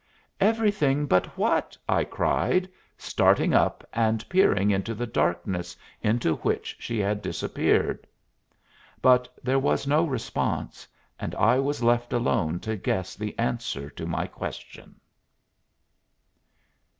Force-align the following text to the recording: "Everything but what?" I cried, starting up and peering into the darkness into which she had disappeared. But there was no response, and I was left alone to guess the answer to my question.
"Everything 0.39 1.05
but 1.05 1.27
what?" 1.37 1.77
I 1.87 2.05
cried, 2.05 2.67
starting 2.97 3.53
up 3.53 3.87
and 3.93 4.27
peering 4.29 4.71
into 4.71 4.95
the 4.95 5.05
darkness 5.05 5.77
into 6.01 6.37
which 6.37 6.75
she 6.79 6.97
had 6.97 7.21
disappeared. 7.21 8.07
But 8.99 9.29
there 9.43 9.59
was 9.59 9.85
no 9.85 10.03
response, 10.07 10.87
and 11.19 11.35
I 11.35 11.59
was 11.59 11.83
left 11.83 12.13
alone 12.13 12.59
to 12.61 12.75
guess 12.77 13.15
the 13.15 13.37
answer 13.37 13.91
to 13.91 14.07
my 14.07 14.25
question. 14.25 14.99